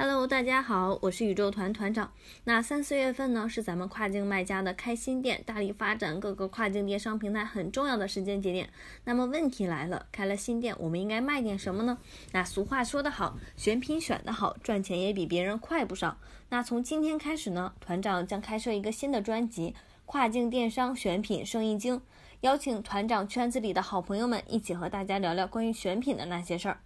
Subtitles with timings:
[0.00, 2.12] Hello，大家好，我是宇宙团团长。
[2.44, 8.70] 那三四月份呢，是咱们跨境卖家的开新店、大力发展各个跨境电商平台很重要的时间节点。
[9.02, 11.98] 那么问题来了，开了新店，我们应该卖点什么呢？
[12.30, 16.16] 那俗话说得好，选品选得好，赚钱也比别人快不少。
[16.50, 19.70] 那从今天开始呢，团长将开设一个新的专辑
[20.06, 21.96] 《跨境电商选品生意经》，
[22.42, 26.78] 邀请团长圈子里的好朋友们一起和大家聊聊关于选品的那些事儿。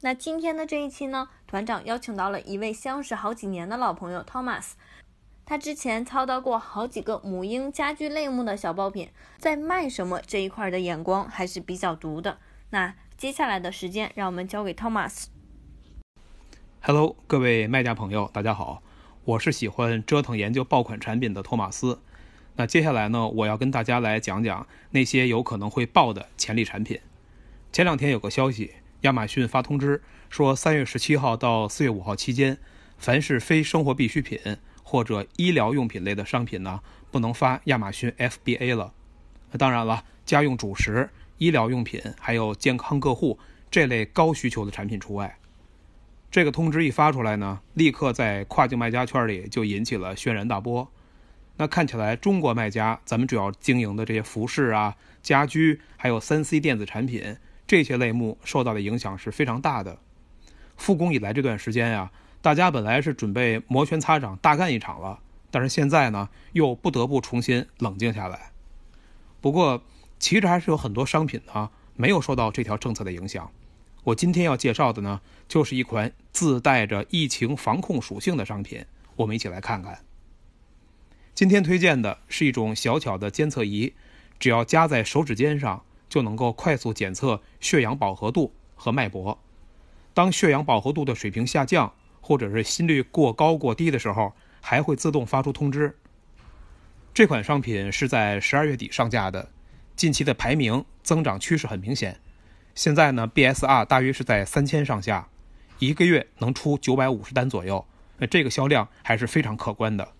[0.00, 4.74] 那今天的这一期呢，团长邀请到了一位相识好几年的老朋友 Thomas，
[5.44, 12.38] 他之前操刀过好几个母婴家居类目的小爆品，在卖什么这一块的眼光还是比较毒的。
[12.70, 15.24] 那接下来的时间，让我们交给 Thomas。
[16.80, 18.80] Hello，各位卖家朋友，大家好，
[19.24, 22.00] 我是喜欢折腾研究爆款产品的托马斯。
[22.54, 27.00] 那接下来呢，我要跟大家来讲讲那些有可能会爆的潜力产品。
[27.72, 28.74] 前两天有个消息。
[29.02, 32.58] 亚马逊发通知说，三月十七号到四月五号期间，
[32.98, 34.40] 凡是非生活必需品
[34.82, 38.92] 或者医疗用品类的商品呢，不能发亚马逊 FBA 了。
[39.56, 43.38] 当然了，家用主食、医疗用品还有健康个护
[43.70, 45.38] 这类高需求的产品除外。
[46.30, 50.90] 这个通知一发出来呢，立刻在跨境卖家圈里就引起了轩然大波。
[51.56, 57.36] 那看起来，中国卖家咱们主要经营的这些服饰啊、家居还有三 C 电子产品。
[57.68, 59.98] 这些类目受到的影响是非常大的。
[60.76, 62.10] 复工以来这段时间呀，
[62.40, 68.52] 大家本来是准备摩拳擦掌大干一场了，但是现在呢，又不得不重新冷静下来。
[69.42, 69.82] 不过，
[70.18, 73.50] 其实还是有很多商品呢没有受到这条政策的影响。
[74.04, 78.82] 我今天要介绍的呢，就是一款自带着疫情防控属性的商品，
[79.16, 79.98] 我们一起来看看。
[81.34, 83.92] 今天推荐的是一种小巧的监测仪，
[84.38, 85.84] 只要夹在手指尖上。
[86.08, 89.38] 就能够快速检测血氧饱和度和脉搏。
[90.14, 95.96] 当血氧饱和度的水平下降，或者是心率过高过低的时候，还会自动发出通知。
[97.14, 99.50] 这款商品是在十二月底上架的，
[99.96, 102.20] 近期的排名增长趋势很明显。
[102.74, 105.28] 现在呢，BSR 大约是在三千上下，
[105.78, 107.84] 一个月能出九百五十单左右，
[108.18, 110.12] 那这个销量还是非常可观的。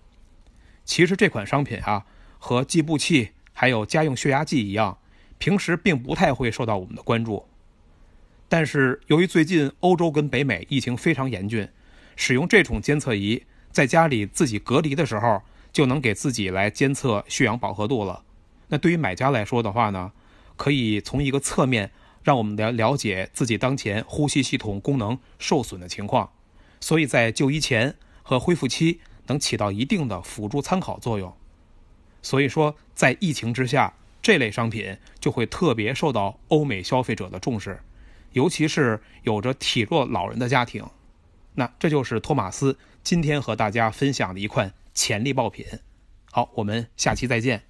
[0.83, 2.05] 其实这款商品啊，
[2.37, 4.97] 和计步器还有家用血压计一样。
[5.39, 7.45] 平时并不太会受到我们的关注，
[8.49, 11.67] 但是由于最近欧洲跟北美疫情非常严峻，
[12.17, 13.41] 使用这种监测仪
[13.71, 15.41] 在家里自己隔离的时候，
[15.71, 18.23] 就能给自己来监测血氧饱和度了。
[18.67, 20.11] 那对于买家来说的话呢，
[20.57, 21.89] 可以从一个侧面
[22.21, 26.29] 让我们了了解自己当前呼吸系统功能受损的情况，
[26.81, 31.33] 所以在就医前和恢复期能起到一定的辅助参考作用。
[32.21, 33.93] 所以说，在疫情之下。
[34.21, 37.79] 这类商品就会特别受到欧美消费者的重视，
[38.33, 40.85] 尤其是有着体弱老人的家庭。
[41.55, 45.65] 那这就是托马斯今天和大家分享的一款潜力爆品。
[46.31, 47.68] 好，我们下期再见。